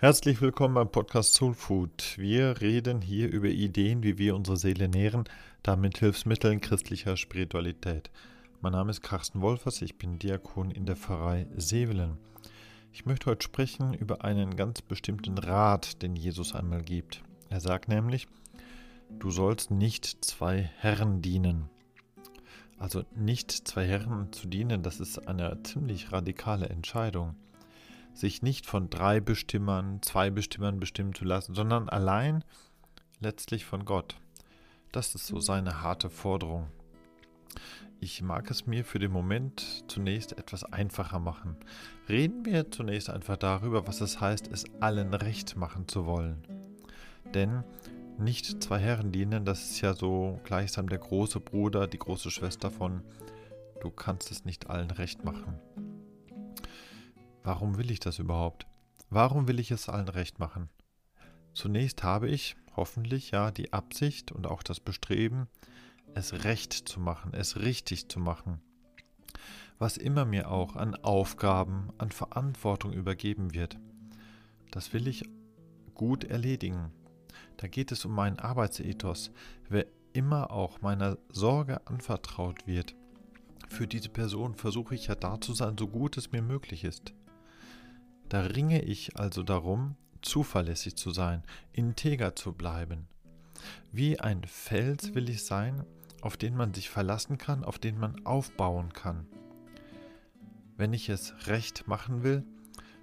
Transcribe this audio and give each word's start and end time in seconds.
Herzlich 0.00 0.40
willkommen 0.40 0.74
beim 0.74 0.92
Podcast 0.92 1.34
Soul 1.34 1.54
Food. 1.54 2.16
Wir 2.18 2.60
reden 2.60 3.02
hier 3.02 3.32
über 3.32 3.48
Ideen, 3.48 4.04
wie 4.04 4.16
wir 4.16 4.36
unsere 4.36 4.56
Seele 4.56 4.88
nähren, 4.88 5.24
damit 5.64 5.98
Hilfsmitteln 5.98 6.60
christlicher 6.60 7.16
Spiritualität. 7.16 8.08
Mein 8.60 8.74
Name 8.74 8.92
ist 8.92 9.02
Carsten 9.02 9.40
Wolfers, 9.40 9.82
ich 9.82 9.98
bin 9.98 10.20
Diakon 10.20 10.70
in 10.70 10.86
der 10.86 10.94
Pfarrei 10.94 11.48
Sevelen. 11.56 12.16
Ich 12.92 13.06
möchte 13.06 13.28
heute 13.28 13.42
sprechen 13.42 13.92
über 13.92 14.24
einen 14.24 14.54
ganz 14.54 14.82
bestimmten 14.82 15.36
Rat, 15.36 16.00
den 16.00 16.14
Jesus 16.14 16.54
einmal 16.54 16.82
gibt. 16.82 17.24
Er 17.48 17.58
sagt 17.58 17.88
nämlich, 17.88 18.28
du 19.18 19.32
sollst 19.32 19.72
nicht 19.72 20.24
zwei 20.24 20.70
Herren 20.78 21.22
dienen. 21.22 21.68
Also 22.78 23.02
nicht 23.16 23.50
zwei 23.50 23.84
Herren 23.84 24.32
zu 24.32 24.46
dienen, 24.46 24.84
das 24.84 25.00
ist 25.00 25.26
eine 25.26 25.60
ziemlich 25.64 26.12
radikale 26.12 26.68
Entscheidung 26.68 27.34
sich 28.18 28.42
nicht 28.42 28.66
von 28.66 28.90
drei 28.90 29.20
Bestimmern, 29.20 30.02
zwei 30.02 30.30
Bestimmern 30.30 30.80
bestimmen 30.80 31.14
zu 31.14 31.24
lassen, 31.24 31.54
sondern 31.54 31.88
allein 31.88 32.44
letztlich 33.20 33.64
von 33.64 33.84
Gott. 33.84 34.16
Das 34.92 35.14
ist 35.14 35.26
so 35.26 35.38
seine 35.38 35.82
harte 35.82 36.10
Forderung. 36.10 36.68
Ich 38.00 38.22
mag 38.22 38.50
es 38.50 38.66
mir 38.66 38.84
für 38.84 38.98
den 38.98 39.10
Moment 39.10 39.84
zunächst 39.88 40.38
etwas 40.38 40.64
einfacher 40.64 41.18
machen. 41.18 41.56
Reden 42.08 42.44
wir 42.44 42.70
zunächst 42.70 43.10
einfach 43.10 43.36
darüber, 43.36 43.86
was 43.86 44.00
es 44.00 44.20
heißt, 44.20 44.48
es 44.52 44.64
allen 44.80 45.14
recht 45.14 45.56
machen 45.56 45.88
zu 45.88 46.06
wollen. 46.06 46.42
Denn 47.34 47.64
nicht 48.18 48.62
zwei 48.62 48.78
Herren 48.78 49.12
dienen, 49.12 49.44
das 49.44 49.70
ist 49.70 49.80
ja 49.80 49.94
so 49.94 50.40
gleichsam 50.44 50.88
der 50.88 50.98
große 50.98 51.40
Bruder, 51.40 51.86
die 51.86 51.98
große 51.98 52.30
Schwester 52.30 52.70
von, 52.70 53.02
du 53.80 53.90
kannst 53.90 54.30
es 54.30 54.44
nicht 54.44 54.70
allen 54.70 54.90
recht 54.90 55.24
machen. 55.24 55.58
Warum 57.42 57.78
will 57.78 57.90
ich 57.90 58.00
das 58.00 58.18
überhaupt? 58.18 58.66
Warum 59.10 59.48
will 59.48 59.58
ich 59.58 59.70
es 59.70 59.88
allen 59.88 60.08
recht 60.08 60.38
machen? 60.38 60.68
Zunächst 61.54 62.02
habe 62.02 62.28
ich, 62.28 62.56
hoffentlich 62.76 63.30
ja, 63.30 63.50
die 63.50 63.72
Absicht 63.72 64.32
und 64.32 64.46
auch 64.46 64.62
das 64.62 64.80
Bestreben, 64.80 65.48
es 66.14 66.44
recht 66.44 66.72
zu 66.72 67.00
machen, 67.00 67.32
es 67.34 67.56
richtig 67.56 68.08
zu 68.08 68.20
machen. 68.20 68.60
Was 69.78 69.96
immer 69.96 70.24
mir 70.24 70.50
auch 70.50 70.76
an 70.76 70.94
Aufgaben, 70.96 71.90
an 71.98 72.10
Verantwortung 72.10 72.92
übergeben 72.92 73.54
wird, 73.54 73.78
das 74.70 74.92
will 74.92 75.06
ich 75.06 75.24
gut 75.94 76.24
erledigen. 76.24 76.92
Da 77.56 77.68
geht 77.68 77.92
es 77.92 78.04
um 78.04 78.12
meinen 78.12 78.38
Arbeitsethos. 78.38 79.30
Wer 79.68 79.86
immer 80.12 80.50
auch 80.50 80.80
meiner 80.80 81.18
Sorge 81.30 81.86
anvertraut 81.86 82.66
wird, 82.66 82.94
für 83.68 83.86
diese 83.86 84.08
Person 84.08 84.54
versuche 84.54 84.94
ich 84.94 85.06
ja 85.08 85.14
da 85.14 85.40
zu 85.40 85.52
sein, 85.52 85.76
so 85.78 85.88
gut 85.88 86.16
es 86.16 86.32
mir 86.32 86.42
möglich 86.42 86.84
ist. 86.84 87.12
Da 88.28 88.42
ringe 88.42 88.82
ich 88.82 89.18
also 89.18 89.42
darum, 89.42 89.96
zuverlässig 90.22 90.96
zu 90.96 91.10
sein, 91.10 91.42
integer 91.72 92.36
zu 92.36 92.52
bleiben. 92.52 93.06
Wie 93.92 94.20
ein 94.20 94.44
Fels 94.44 95.14
will 95.14 95.28
ich 95.28 95.44
sein, 95.44 95.84
auf 96.20 96.36
den 96.36 96.56
man 96.56 96.74
sich 96.74 96.90
verlassen 96.90 97.38
kann, 97.38 97.64
auf 97.64 97.78
den 97.78 97.98
man 97.98 98.24
aufbauen 98.26 98.92
kann. 98.92 99.26
Wenn 100.76 100.92
ich 100.92 101.08
es 101.08 101.34
recht 101.46 101.88
machen 101.88 102.22
will, 102.22 102.44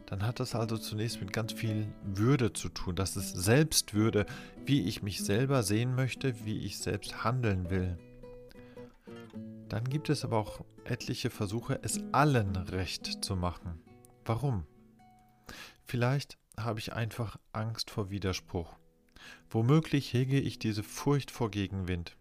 dann 0.06 0.24
hat 0.24 0.40
das 0.40 0.54
also 0.54 0.78
zunächst 0.78 1.20
mit 1.20 1.34
ganz 1.34 1.54
viel 1.54 1.88
Würde 2.04 2.54
zu 2.54 2.70
tun. 2.70 2.96
Das 2.96 3.18
ist 3.18 3.36
Selbstwürde, 3.36 4.26
wie 4.66 4.84
ich 4.84 5.02
mich 5.02 5.24
selber 5.24 5.64
sehen 5.64 5.96
möchte, 5.96 6.46
wie 6.46 6.60
ich 6.60 6.78
selbst 6.78 7.24
handeln 7.24 7.70
will. 7.70 7.98
Dann 9.68 9.84
gibt 9.86 10.10
es 10.10 10.24
aber 10.24 10.38
auch 10.38 10.64
etliche 10.84 11.32
Versuche, 11.32 11.80
es 11.82 12.00
allen 12.12 12.56
recht 12.56 13.26
zu 13.26 13.36
machen. 13.36 13.82
Warum? 14.24 14.66
Vielleicht 15.86 16.38
habe 16.58 16.80
ich 16.80 16.94
einfach 16.94 17.38
Angst 17.54 17.92
vor 17.92 18.10
Widerspruch. 18.10 18.76
Womöglich 19.50 20.12
hege 20.14 20.40
ich 20.40 20.60
diese 20.60 20.84
Furcht 20.84 21.32
vor 21.32 21.52
Gegenwind. 21.52 22.18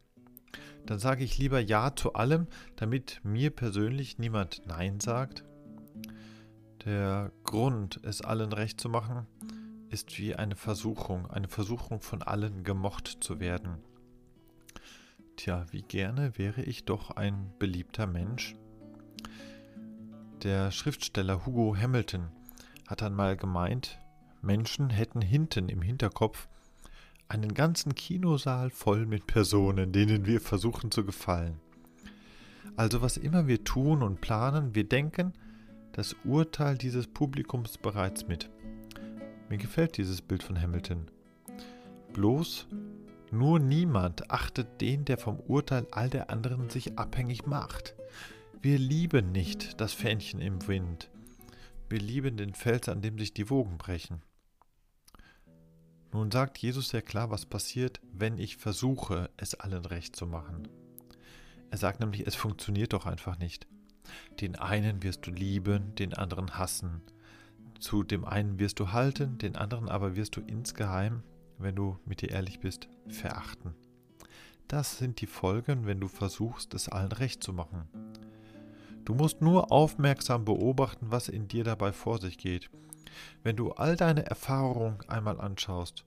Dann 0.86 0.98
sage 0.98 1.25
ich 1.25 1.38
lieber 1.38 1.60
Ja 1.60 1.97
zu 1.97 2.12
allem, 2.12 2.47
damit 2.76 3.20
mir 3.24 3.50
persönlich 3.50 4.19
niemand 4.19 4.66
Nein 4.66 5.00
sagt. 5.00 5.44
Der 6.84 7.32
Grund, 7.44 8.00
es 8.03 8.20
allen 8.20 8.53
recht 8.53 8.78
zu 8.78 8.91
machen, 8.91 9.26
ist 9.88 10.19
wie 10.19 10.34
eine 10.34 10.56
Versuchung, 10.56 11.30
eine 11.30 11.48
Versuchung 11.48 12.00
von 12.00 12.22
allen 12.22 12.64
gemocht 12.64 13.19
zu 13.20 13.41
werden. 13.41 13.78
Tja, 15.36 15.64
wie 15.70 15.82
gerne 15.82 16.36
wäre 16.36 16.62
ich 16.62 16.84
doch 16.84 17.12
ein 17.12 17.50
beliebter 17.58 18.06
Mensch. 18.06 18.54
Der 20.42 20.70
Schriftsteller 20.70 21.47
Hugo 21.47 21.74
Hamilton 21.74 22.30
hat 22.87 23.03
dann 23.03 23.15
mal 23.15 23.37
gemeint, 23.37 23.99
Menschen 24.43 24.91
hätten 24.91 25.22
hinten 25.22 25.69
im 25.69 25.83
Hinterkopf 25.83 26.49
einen 27.28 27.55
ganzen 27.55 27.95
Kinosaal 27.95 28.71
voll 28.71 29.06
mit 29.06 29.27
Personen, 29.27 29.93
denen 29.93 30.27
wir 30.27 30.41
versuchen 30.41 30.91
zu 30.91 31.05
gefallen. 31.05 31.61
Also 32.77 33.03
was 33.03 33.17
immer 33.17 33.47
wir 33.47 33.65
tun 33.65 34.03
und 34.03 34.21
planen, 34.21 34.75
wir 34.75 34.84
denken 34.84 35.33
das 35.93 36.17
Urteil 36.25 36.77
dieses 36.77 37.06
Publikums 37.06 37.78
bereits 37.78 38.27
mit. 38.27 38.50
Mir 39.49 39.59
gefällt 39.59 39.97
dieses 39.97 40.21
Bild 40.21 40.43
von 40.43 40.61
Hamilton. 40.61 41.06
Bloß 42.12 42.66
nur 43.31 43.59
niemand 43.59 44.31
achtet 44.31 44.81
den, 44.81 45.05
der 45.05 45.19
vom 45.19 45.41
Urteil 45.41 45.87
all 45.91 46.09
der 46.09 46.31
anderen 46.31 46.71
sich 46.71 46.99
abhängig 46.99 47.47
macht. 47.47 47.95
Wir 48.61 48.78
lieben 48.78 49.33
nicht 49.33 49.81
das 49.81 49.93
Fähnchen 49.93 50.41
im 50.41 50.66
Wind. 50.66 51.11
Wir 51.89 51.99
lieben 51.99 52.37
den 52.37 52.55
Fels, 52.55 52.89
an 52.89 53.03
dem 53.03 53.19
sich 53.19 53.34
die 53.34 53.50
Wogen 53.50 53.77
brechen. 53.78 54.22
Nun 56.12 56.31
sagt 56.31 56.59
Jesus 56.59 56.89
sehr 56.91 57.03
klar, 57.03 57.31
was 57.31 57.45
passiert, 57.45 58.00
wenn 58.12 58.39
ich 58.39 58.56
versuche, 58.56 59.31
es 59.37 59.55
allen 59.55 59.84
recht 59.84 60.17
zu 60.17 60.27
machen. 60.27 60.69
Er 61.71 61.78
sagt 61.78 62.00
nämlich, 62.00 62.27
es 62.27 62.37
funktioniert 62.37 62.93
doch 62.93 63.05
einfach 63.05 63.39
nicht. 63.39 63.67
Den 64.41 64.56
einen 64.56 65.03
wirst 65.03 65.27
du 65.27 65.31
lieben, 65.31 65.95
den 65.97 66.15
anderen 66.15 66.56
hassen. 66.56 67.03
Zu 67.81 68.03
dem 68.03 68.25
einen 68.25 68.59
wirst 68.59 68.78
du 68.78 68.93
halten, 68.93 69.39
den 69.39 69.56
anderen 69.56 69.89
aber 69.89 70.16
wirst 70.16 70.37
du 70.37 70.41
insgeheim, 70.41 71.22
wenn 71.59 71.75
du 71.75 71.99
mit 72.05 72.22
dir 72.22 72.31
ehrlich 72.31 72.61
bist, 72.61 72.89
verachten. 73.09 73.75
Das 74.69 74.99
sind 74.99 75.21
die 75.21 75.27
Folgen, 75.27 75.84
wenn 75.87 76.01
du 76.01 76.09
versuchst, 76.09 76.75
es 76.75 76.89
allen 76.89 77.12
recht 77.12 77.43
zu 77.43 77.53
machen. 77.53 77.89
Du 79.04 79.15
musst 79.15 79.41
nur 79.41 79.70
aufmerksam 79.70 80.44
beobachten, 80.44 81.06
was 81.10 81.28
in 81.28 81.48
dir 81.48 81.65
dabei 81.65 81.92
vor 81.92 82.19
sich 82.20 82.38
geht. 82.38 82.70
Wenn 83.42 83.56
du 83.56 83.72
all 83.72 83.97
deine 83.97 84.26
Erfahrungen 84.26 84.98
einmal 85.09 85.41
anschaust, 85.41 86.04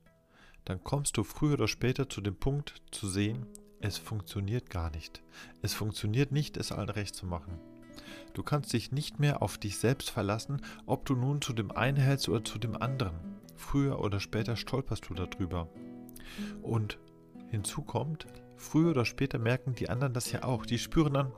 dann 0.65 0.83
kommst 0.83 1.15
du 1.17 1.23
früher 1.23 1.53
oder 1.53 1.67
später 1.67 2.09
zu 2.09 2.21
dem 2.21 2.35
Punkt 2.35 2.81
zu 2.91 3.07
sehen, 3.07 3.45
es 3.79 3.97
funktioniert 3.97 4.69
gar 4.69 4.89
nicht. 4.89 5.21
Es 5.61 5.73
funktioniert 5.73 6.31
nicht, 6.31 6.57
es 6.57 6.71
allen 6.71 6.89
recht 6.89 7.15
zu 7.15 7.25
machen. 7.25 7.59
Du 8.33 8.43
kannst 8.43 8.73
dich 8.73 8.91
nicht 8.91 9.19
mehr 9.19 9.41
auf 9.41 9.57
dich 9.57 9.77
selbst 9.77 10.09
verlassen, 10.09 10.61
ob 10.85 11.05
du 11.05 11.15
nun 11.15 11.41
zu 11.41 11.53
dem 11.53 11.71
einen 11.71 11.97
hältst 11.97 12.27
oder 12.29 12.43
zu 12.43 12.57
dem 12.57 12.75
anderen. 12.75 13.15
Früher 13.55 13.99
oder 13.99 14.19
später 14.19 14.55
stolperst 14.55 15.09
du 15.09 15.13
darüber. 15.13 15.69
Und 16.61 16.99
hinzu 17.49 17.81
kommt, 17.81 18.27
früher 18.55 18.91
oder 18.91 19.05
später 19.05 19.39
merken 19.39 19.75
die 19.75 19.89
anderen 19.89 20.13
das 20.13 20.31
ja 20.31 20.43
auch. 20.43 20.65
Die 20.65 20.79
spüren 20.79 21.13
dann, 21.13 21.31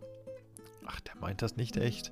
ach, 0.90 1.00
der 1.02 1.16
meint 1.18 1.42
das 1.42 1.56
nicht 1.56 1.78
echt. 1.78 2.12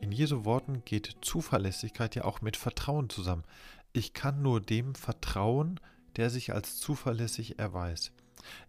In 0.00 0.12
Jesu 0.12 0.44
Worten 0.44 0.82
geht 0.84 1.16
Zuverlässigkeit 1.22 2.14
ja 2.14 2.24
auch 2.24 2.42
mit 2.42 2.56
Vertrauen 2.56 3.08
zusammen. 3.08 3.44
Ich 3.92 4.12
kann 4.12 4.42
nur 4.42 4.60
dem 4.60 4.94
vertrauen, 4.94 5.80
der 6.16 6.30
sich 6.30 6.52
als 6.52 6.78
zuverlässig 6.78 7.58
erweist. 7.58 8.12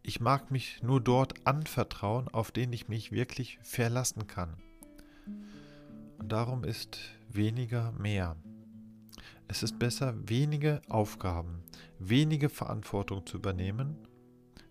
Ich 0.01 0.19
mag 0.19 0.51
mich 0.51 0.81
nur 0.81 1.01
dort 1.01 1.45
anvertrauen, 1.45 2.27
auf 2.29 2.51
den 2.51 2.71
ich 2.73 2.87
mich 2.87 3.11
wirklich 3.11 3.59
verlassen 3.61 4.27
kann. 4.27 4.55
Und 6.17 6.31
darum 6.31 6.63
ist 6.63 6.99
weniger 7.29 7.91
mehr. 7.93 8.35
Es 9.47 9.63
ist 9.63 9.79
besser, 9.79 10.13
wenige 10.29 10.81
Aufgaben, 10.87 11.63
wenige 11.99 12.49
Verantwortung 12.49 13.25
zu 13.25 13.37
übernehmen, 13.37 13.97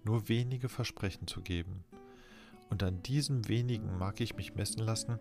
nur 0.05 0.29
wenige 0.29 0.69
Versprechen 0.69 1.27
zu 1.27 1.43
geben. 1.43 1.85
Und 2.71 2.83
an 2.83 3.03
diesem 3.03 3.49
wenigen 3.49 3.99
mag 3.99 4.21
ich 4.21 4.37
mich 4.37 4.55
messen 4.55 4.83
lassen, 4.83 5.19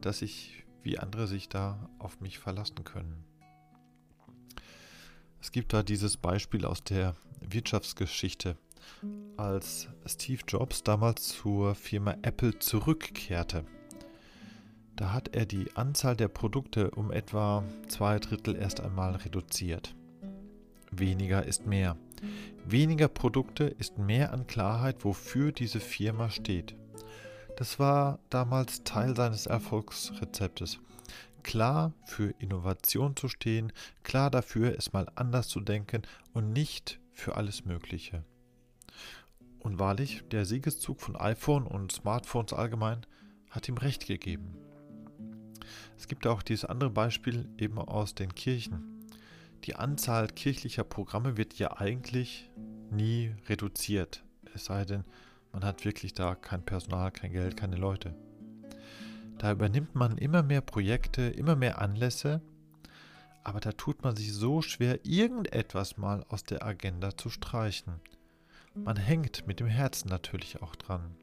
dass 0.00 0.22
ich, 0.22 0.64
wie 0.82 0.98
andere 0.98 1.26
sich 1.26 1.48
da 1.48 1.88
auf 1.98 2.20
mich 2.20 2.38
verlassen 2.38 2.84
können. 2.84 3.24
Es 5.40 5.50
gibt 5.50 5.72
da 5.72 5.82
dieses 5.82 6.16
Beispiel 6.16 6.64
aus 6.64 6.84
der 6.84 7.14
Wirtschaftsgeschichte, 7.40 8.56
als 9.36 9.88
Steve 10.06 10.42
Jobs 10.46 10.82
damals 10.82 11.28
zur 11.28 11.74
Firma 11.74 12.16
Apple 12.22 12.58
zurückkehrte. 12.58 13.64
Da 14.96 15.12
hat 15.12 15.36
er 15.36 15.46
die 15.46 15.76
Anzahl 15.76 16.16
der 16.16 16.28
Produkte 16.28 16.90
um 16.90 17.12
etwa 17.12 17.62
zwei 17.86 18.18
Drittel 18.18 18.56
erst 18.56 18.80
einmal 18.80 19.14
reduziert. 19.14 19.94
Weniger 20.90 21.44
ist 21.44 21.66
mehr. 21.66 21.96
Weniger 22.64 23.08
Produkte 23.08 23.64
ist 23.64 23.98
mehr 23.98 24.32
an 24.32 24.46
Klarheit, 24.46 25.04
wofür 25.04 25.52
diese 25.52 25.80
Firma 25.80 26.30
steht. 26.30 26.76
Das 27.56 27.78
war 27.78 28.20
damals 28.30 28.84
Teil 28.84 29.16
seines 29.16 29.46
Erfolgsrezeptes. 29.46 30.78
klar 31.42 31.92
für 32.04 32.34
Innovation 32.40 33.16
zu 33.16 33.28
stehen, 33.28 33.72
klar 34.02 34.30
dafür, 34.30 34.76
es 34.76 34.92
mal 34.92 35.08
anders 35.14 35.48
zu 35.48 35.60
denken 35.60 36.02
und 36.34 36.52
nicht 36.52 37.00
für 37.12 37.36
alles 37.36 37.64
Mögliche. 37.64 38.22
Und 39.60 39.78
wahrlich, 39.78 40.22
der 40.30 40.44
Siegeszug 40.44 41.00
von 41.00 41.16
iPhone 41.16 41.66
und 41.66 41.90
Smartphones 41.92 42.52
allgemein 42.52 43.06
hat 43.50 43.68
ihm 43.68 43.76
recht 43.76 44.06
gegeben. 44.06 44.56
Es 45.96 46.06
gibt 46.06 46.26
auch 46.26 46.42
dieses 46.42 46.64
andere 46.64 46.90
Beispiel 46.90 47.48
eben 47.58 47.78
aus 47.78 48.14
den 48.14 48.34
Kirchen. 48.34 48.97
Die 49.64 49.74
Anzahl 49.74 50.28
kirchlicher 50.28 50.84
Programme 50.84 51.36
wird 51.36 51.58
ja 51.58 51.76
eigentlich 51.78 52.50
nie 52.90 53.34
reduziert, 53.48 54.24
es 54.54 54.64
sei 54.64 54.84
denn, 54.84 55.04
man 55.52 55.64
hat 55.64 55.84
wirklich 55.84 56.14
da 56.14 56.34
kein 56.34 56.62
Personal, 56.64 57.10
kein 57.10 57.32
Geld, 57.32 57.56
keine 57.56 57.76
Leute. 57.76 58.14
Da 59.38 59.52
übernimmt 59.52 59.94
man 59.94 60.18
immer 60.18 60.42
mehr 60.42 60.60
Projekte, 60.60 61.22
immer 61.22 61.56
mehr 61.56 61.80
Anlässe, 61.80 62.40
aber 63.44 63.60
da 63.60 63.72
tut 63.72 64.02
man 64.02 64.16
sich 64.16 64.32
so 64.32 64.62
schwer, 64.62 65.04
irgendetwas 65.04 65.96
mal 65.96 66.24
aus 66.28 66.44
der 66.44 66.64
Agenda 66.64 67.16
zu 67.16 67.30
streichen. 67.30 67.94
Man 68.74 68.96
hängt 68.96 69.46
mit 69.46 69.60
dem 69.60 69.66
Herzen 69.66 70.08
natürlich 70.08 70.62
auch 70.62 70.76
dran. 70.76 71.14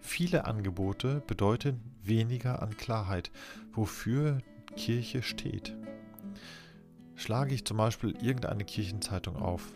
Viele 0.00 0.46
Angebote 0.46 1.22
bedeuten 1.26 1.80
weniger 2.02 2.62
an 2.62 2.76
Klarheit, 2.76 3.30
wofür 3.72 4.38
Kirche 4.76 5.22
steht. 5.22 5.76
Schlage 7.20 7.54
ich 7.54 7.66
zum 7.66 7.76
Beispiel 7.76 8.16
irgendeine 8.22 8.64
Kirchenzeitung 8.64 9.36
auf, 9.36 9.74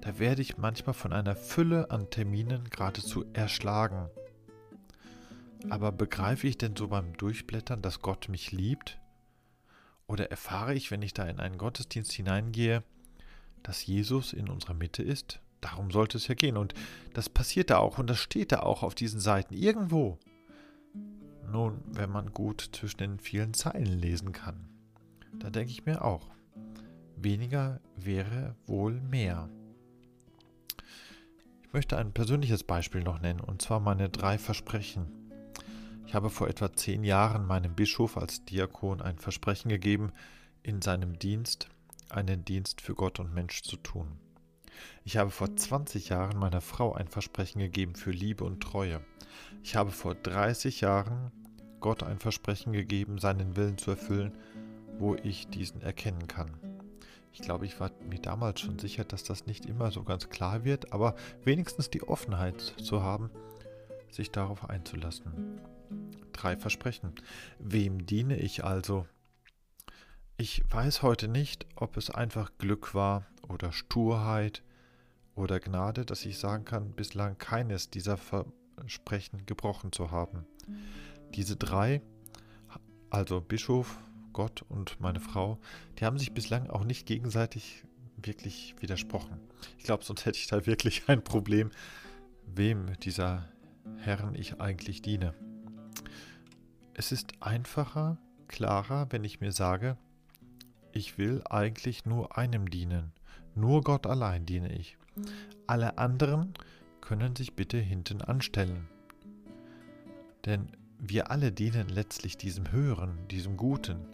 da 0.00 0.18
werde 0.18 0.40
ich 0.40 0.56
manchmal 0.56 0.94
von 0.94 1.12
einer 1.12 1.36
Fülle 1.36 1.90
an 1.90 2.08
Terminen 2.08 2.64
geradezu 2.70 3.26
erschlagen. 3.34 4.08
Aber 5.68 5.92
begreife 5.92 6.48
ich 6.48 6.56
denn 6.56 6.74
so 6.74 6.88
beim 6.88 7.14
Durchblättern, 7.18 7.82
dass 7.82 8.00
Gott 8.00 8.30
mich 8.30 8.52
liebt? 8.52 8.98
Oder 10.06 10.30
erfahre 10.30 10.72
ich, 10.72 10.90
wenn 10.90 11.02
ich 11.02 11.12
da 11.12 11.26
in 11.26 11.40
einen 11.40 11.58
Gottesdienst 11.58 12.10
hineingehe, 12.10 12.82
dass 13.62 13.84
Jesus 13.84 14.32
in 14.32 14.48
unserer 14.48 14.74
Mitte 14.74 15.02
ist? 15.02 15.40
Darum 15.60 15.90
sollte 15.90 16.16
es 16.16 16.26
ja 16.26 16.34
gehen. 16.34 16.56
Und 16.56 16.72
das 17.12 17.28
passiert 17.28 17.68
da 17.68 17.76
auch 17.76 17.98
und 17.98 18.08
das 18.08 18.18
steht 18.18 18.50
da 18.50 18.60
auch 18.60 18.82
auf 18.82 18.94
diesen 18.94 19.20
Seiten 19.20 19.52
irgendwo. 19.52 20.18
Nun, 21.50 21.82
wenn 21.84 22.10
man 22.10 22.32
gut 22.32 22.70
zwischen 22.72 22.96
den 22.96 23.18
vielen 23.20 23.52
Zeilen 23.52 23.84
lesen 23.84 24.32
kann, 24.32 24.70
da 25.38 25.50
denke 25.50 25.70
ich 25.70 25.84
mir 25.84 26.02
auch, 26.02 26.32
weniger 27.24 27.80
wäre 27.96 28.56
wohl 28.66 29.00
mehr. 29.00 29.48
Ich 31.62 31.72
möchte 31.72 31.96
ein 31.96 32.12
persönliches 32.12 32.64
Beispiel 32.64 33.02
noch 33.02 33.20
nennen, 33.20 33.40
und 33.40 33.62
zwar 33.62 33.80
meine 33.80 34.08
drei 34.08 34.38
Versprechen. 34.38 35.06
Ich 36.06 36.14
habe 36.14 36.28
vor 36.28 36.48
etwa 36.48 36.72
zehn 36.72 37.04
Jahren 37.04 37.46
meinem 37.46 37.74
Bischof 37.74 38.18
als 38.18 38.44
Diakon 38.44 39.00
ein 39.00 39.18
Versprechen 39.18 39.70
gegeben, 39.70 40.12
in 40.62 40.82
seinem 40.82 41.18
Dienst 41.18 41.68
einen 42.10 42.44
Dienst 42.44 42.80
für 42.80 42.94
Gott 42.94 43.18
und 43.18 43.32
Mensch 43.32 43.62
zu 43.62 43.76
tun. 43.76 44.18
Ich 45.04 45.16
habe 45.16 45.30
vor 45.30 45.54
20 45.54 46.10
Jahren 46.10 46.38
meiner 46.38 46.60
Frau 46.60 46.92
ein 46.92 47.08
Versprechen 47.08 47.60
gegeben 47.60 47.94
für 47.94 48.10
Liebe 48.10 48.44
und 48.44 48.62
Treue. 48.62 49.00
Ich 49.62 49.76
habe 49.76 49.90
vor 49.90 50.14
30 50.14 50.82
Jahren 50.82 51.32
Gott 51.80 52.02
ein 52.02 52.18
Versprechen 52.18 52.72
gegeben, 52.72 53.18
seinen 53.18 53.56
Willen 53.56 53.78
zu 53.78 53.92
erfüllen, 53.92 54.32
wo 54.98 55.16
ich 55.16 55.48
diesen 55.48 55.82
erkennen 55.82 56.28
kann. 56.28 56.71
Ich 57.32 57.40
glaube, 57.40 57.64
ich 57.64 57.80
war 57.80 57.90
mir 58.08 58.20
damals 58.20 58.60
schon 58.60 58.78
sicher, 58.78 59.04
dass 59.04 59.24
das 59.24 59.46
nicht 59.46 59.64
immer 59.66 59.90
so 59.90 60.02
ganz 60.02 60.28
klar 60.28 60.64
wird, 60.64 60.92
aber 60.92 61.14
wenigstens 61.44 61.88
die 61.88 62.02
Offenheit 62.02 62.60
zu 62.60 63.02
haben, 63.02 63.30
sich 64.10 64.30
darauf 64.30 64.68
einzulassen. 64.68 65.60
Drei 66.32 66.56
Versprechen. 66.56 67.14
Wem 67.58 68.04
diene 68.04 68.36
ich 68.36 68.64
also? 68.64 69.06
Ich 70.36 70.62
weiß 70.70 71.02
heute 71.02 71.28
nicht, 71.28 71.66
ob 71.76 71.96
es 71.96 72.10
einfach 72.10 72.52
Glück 72.58 72.94
war 72.94 73.26
oder 73.48 73.72
Sturheit 73.72 74.62
oder 75.34 75.60
Gnade, 75.60 76.04
dass 76.04 76.26
ich 76.26 76.38
sagen 76.38 76.64
kann, 76.64 76.92
bislang 76.92 77.38
keines 77.38 77.90
dieser 77.90 78.18
Versprechen 78.18 79.46
gebrochen 79.46 79.92
zu 79.92 80.10
haben. 80.10 80.44
Diese 81.34 81.56
drei, 81.56 82.02
also 83.08 83.40
Bischof, 83.40 83.98
Gott 84.32 84.62
und 84.68 85.00
meine 85.00 85.20
Frau, 85.20 85.58
die 85.98 86.04
haben 86.04 86.18
sich 86.18 86.32
bislang 86.32 86.70
auch 86.70 86.84
nicht 86.84 87.06
gegenseitig 87.06 87.84
wirklich 88.16 88.74
widersprochen. 88.80 89.40
Ich 89.78 89.84
glaube, 89.84 90.04
sonst 90.04 90.24
hätte 90.26 90.38
ich 90.38 90.46
da 90.46 90.66
wirklich 90.66 91.08
ein 91.08 91.22
Problem, 91.22 91.70
wem 92.46 92.98
dieser 93.00 93.48
Herren 93.98 94.34
ich 94.34 94.60
eigentlich 94.60 95.02
diene. 95.02 95.34
Es 96.94 97.12
ist 97.12 97.32
einfacher, 97.40 98.18
klarer, 98.48 99.06
wenn 99.10 99.24
ich 99.24 99.40
mir 99.40 99.52
sage, 99.52 99.96
ich 100.92 101.16
will 101.16 101.42
eigentlich 101.48 102.04
nur 102.04 102.36
einem 102.36 102.68
dienen. 102.68 103.12
Nur 103.54 103.82
Gott 103.82 104.06
allein 104.06 104.44
diene 104.44 104.72
ich. 104.72 104.98
Alle 105.66 105.98
anderen 105.98 106.54
können 107.00 107.34
sich 107.34 107.54
bitte 107.54 107.78
hinten 107.78 108.20
anstellen. 108.20 108.88
Denn 110.44 110.68
wir 110.98 111.30
alle 111.30 111.50
dienen 111.50 111.88
letztlich 111.88 112.36
diesem 112.36 112.70
Höheren, 112.70 113.26
diesem 113.28 113.56
Guten, 113.56 114.06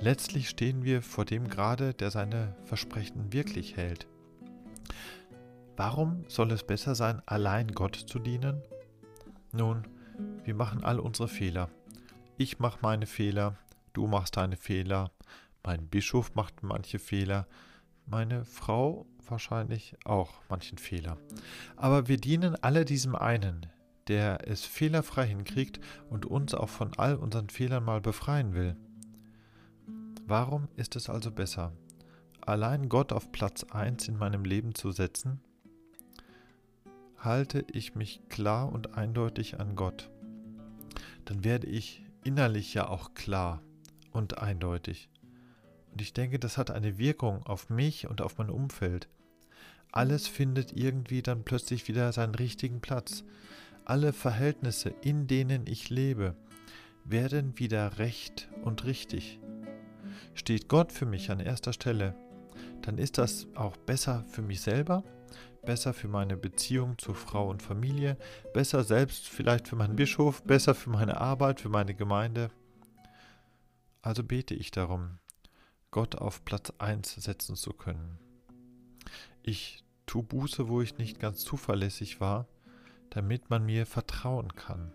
Letztlich 0.00 0.48
stehen 0.48 0.84
wir 0.84 1.02
vor 1.02 1.24
dem 1.24 1.48
gerade, 1.48 1.94
der 1.94 2.10
seine 2.10 2.56
Versprechen 2.64 3.32
wirklich 3.32 3.76
hält. 3.76 4.06
Warum 5.76 6.24
soll 6.28 6.52
es 6.52 6.62
besser 6.62 6.94
sein, 6.94 7.22
allein 7.26 7.72
Gott 7.72 7.96
zu 7.96 8.18
dienen? 8.18 8.62
Nun, 9.52 9.86
wir 10.44 10.54
machen 10.54 10.84
all 10.84 11.00
unsere 11.00 11.28
Fehler. 11.28 11.70
Ich 12.36 12.58
mache 12.58 12.78
meine 12.82 13.06
Fehler, 13.06 13.56
du 13.92 14.06
machst 14.06 14.36
deine 14.36 14.56
Fehler, 14.56 15.10
mein 15.62 15.88
Bischof 15.88 16.34
macht 16.34 16.62
manche 16.62 16.98
Fehler, 16.98 17.46
meine 18.06 18.44
Frau 18.44 19.06
wahrscheinlich 19.26 19.96
auch 20.04 20.40
manchen 20.48 20.78
Fehler. 20.78 21.18
Aber 21.76 22.08
wir 22.08 22.16
dienen 22.16 22.56
alle 22.62 22.84
diesem 22.84 23.14
einen, 23.14 23.66
der 24.08 24.48
es 24.48 24.64
fehlerfrei 24.64 25.26
hinkriegt 25.26 25.80
und 26.08 26.26
uns 26.26 26.54
auch 26.54 26.68
von 26.68 26.92
all 26.96 27.16
unseren 27.16 27.48
Fehlern 27.48 27.84
mal 27.84 28.00
befreien 28.00 28.54
will. 28.54 28.76
Warum 30.30 30.68
ist 30.76 30.94
es 30.94 31.10
also 31.10 31.32
besser, 31.32 31.72
allein 32.40 32.88
Gott 32.88 33.12
auf 33.12 33.32
Platz 33.32 33.64
1 33.64 34.06
in 34.06 34.16
meinem 34.16 34.44
Leben 34.44 34.76
zu 34.76 34.92
setzen? 34.92 35.40
Halte 37.18 37.64
ich 37.72 37.96
mich 37.96 38.20
klar 38.28 38.72
und 38.72 38.94
eindeutig 38.94 39.58
an 39.58 39.74
Gott, 39.74 40.08
dann 41.24 41.42
werde 41.42 41.66
ich 41.66 42.04
innerlich 42.22 42.74
ja 42.74 42.88
auch 42.88 43.14
klar 43.14 43.60
und 44.12 44.38
eindeutig. 44.38 45.10
Und 45.90 46.00
ich 46.00 46.12
denke, 46.12 46.38
das 46.38 46.58
hat 46.58 46.70
eine 46.70 46.96
Wirkung 46.96 47.44
auf 47.44 47.68
mich 47.68 48.06
und 48.06 48.22
auf 48.22 48.38
mein 48.38 48.50
Umfeld. 48.50 49.08
Alles 49.90 50.28
findet 50.28 50.76
irgendwie 50.76 51.22
dann 51.22 51.42
plötzlich 51.42 51.88
wieder 51.88 52.12
seinen 52.12 52.36
richtigen 52.36 52.80
Platz. 52.80 53.24
Alle 53.84 54.12
Verhältnisse, 54.12 54.90
in 55.02 55.26
denen 55.26 55.66
ich 55.66 55.90
lebe, 55.90 56.36
werden 57.04 57.58
wieder 57.58 57.98
recht 57.98 58.48
und 58.62 58.84
richtig. 58.84 59.40
Steht 60.34 60.68
Gott 60.68 60.92
für 60.92 61.06
mich 61.06 61.30
an 61.30 61.40
erster 61.40 61.72
Stelle, 61.72 62.14
dann 62.82 62.98
ist 62.98 63.18
das 63.18 63.46
auch 63.54 63.76
besser 63.76 64.24
für 64.28 64.42
mich 64.42 64.60
selber, 64.60 65.04
besser 65.64 65.92
für 65.92 66.08
meine 66.08 66.36
Beziehung 66.36 66.98
zu 66.98 67.14
Frau 67.14 67.48
und 67.48 67.62
Familie, 67.62 68.16
besser 68.54 68.84
selbst 68.84 69.28
vielleicht 69.28 69.68
für 69.68 69.76
meinen 69.76 69.96
Bischof, 69.96 70.42
besser 70.42 70.74
für 70.74 70.90
meine 70.90 71.20
Arbeit, 71.20 71.60
für 71.60 71.68
meine 71.68 71.94
Gemeinde. 71.94 72.50
Also 74.02 74.24
bete 74.24 74.54
ich 74.54 74.70
darum, 74.70 75.18
Gott 75.90 76.16
auf 76.16 76.44
Platz 76.44 76.72
1 76.78 77.16
setzen 77.16 77.56
zu 77.56 77.72
können. 77.72 78.18
Ich 79.42 79.84
tue 80.06 80.22
Buße, 80.22 80.68
wo 80.68 80.80
ich 80.80 80.98
nicht 80.98 81.20
ganz 81.20 81.44
zuverlässig 81.44 82.20
war, 82.20 82.46
damit 83.10 83.50
man 83.50 83.66
mir 83.66 83.86
vertrauen 83.86 84.54
kann, 84.54 84.92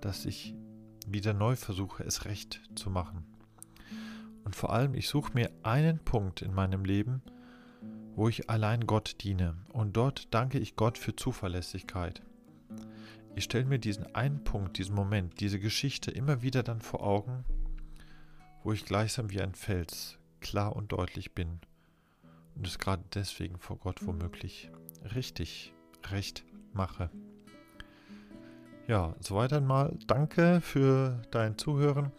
dass 0.00 0.26
ich 0.26 0.54
wieder 1.06 1.34
neu 1.34 1.56
versuche, 1.56 2.04
es 2.04 2.24
recht 2.24 2.60
zu 2.74 2.90
machen. 2.90 3.24
Und 4.44 4.56
vor 4.56 4.72
allem, 4.72 4.94
ich 4.94 5.08
suche 5.08 5.32
mir 5.34 5.50
einen 5.62 5.98
Punkt 5.98 6.42
in 6.42 6.54
meinem 6.54 6.84
Leben, 6.84 7.22
wo 8.14 8.28
ich 8.28 8.50
allein 8.50 8.86
Gott 8.86 9.16
diene. 9.22 9.56
Und 9.72 9.96
dort 9.96 10.32
danke 10.34 10.58
ich 10.58 10.76
Gott 10.76 10.98
für 10.98 11.14
Zuverlässigkeit. 11.14 12.22
Ich 13.36 13.44
stelle 13.44 13.64
mir 13.64 13.78
diesen 13.78 14.14
einen 14.14 14.42
Punkt, 14.42 14.78
diesen 14.78 14.94
Moment, 14.94 15.40
diese 15.40 15.60
Geschichte 15.60 16.10
immer 16.10 16.42
wieder 16.42 16.62
dann 16.62 16.80
vor 16.80 17.02
Augen, 17.02 17.44
wo 18.64 18.72
ich 18.72 18.84
gleichsam 18.84 19.30
wie 19.30 19.40
ein 19.40 19.54
Fels 19.54 20.18
klar 20.40 20.74
und 20.74 20.92
deutlich 20.92 21.34
bin 21.34 21.60
und 22.56 22.66
es 22.66 22.78
gerade 22.78 23.04
deswegen 23.14 23.58
vor 23.58 23.78
Gott 23.78 24.04
womöglich 24.06 24.70
richtig, 25.14 25.72
recht 26.10 26.44
mache. 26.72 27.10
Ja, 28.86 29.14
soweit 29.20 29.52
einmal. 29.52 29.96
Danke 30.06 30.60
für 30.60 31.22
dein 31.30 31.56
Zuhören. 31.56 32.10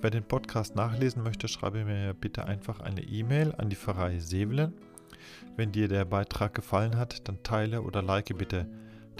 Wer 0.00 0.10
den 0.10 0.24
Podcast 0.24 0.74
nachlesen 0.74 1.22
möchte, 1.22 1.48
schreibe 1.48 1.84
mir 1.84 2.14
bitte 2.14 2.44
einfach 2.46 2.80
eine 2.80 3.02
E-Mail 3.02 3.54
an 3.56 3.70
die 3.70 3.76
Pfarrei 3.76 4.18
Sevelen. 4.18 4.74
Wenn 5.56 5.72
dir 5.72 5.88
der 5.88 6.04
Beitrag 6.04 6.54
gefallen 6.54 6.96
hat, 6.96 7.28
dann 7.28 7.42
teile 7.42 7.82
oder 7.82 8.02
like 8.02 8.36
bitte, 8.36 8.66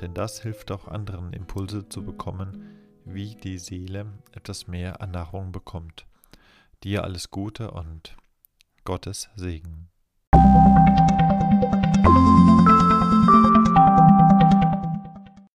denn 0.00 0.14
das 0.14 0.42
hilft 0.42 0.70
auch 0.72 0.88
anderen 0.88 1.32
Impulse 1.32 1.88
zu 1.88 2.04
bekommen, 2.04 2.78
wie 3.04 3.34
die 3.36 3.58
Seele 3.58 4.06
etwas 4.32 4.66
mehr 4.66 5.00
an 5.00 5.12
Nahrung 5.12 5.52
bekommt. 5.52 6.06
Dir 6.82 7.04
alles 7.04 7.30
Gute 7.30 7.70
und 7.70 8.16
Gottes 8.84 9.30
Segen. 9.36 9.88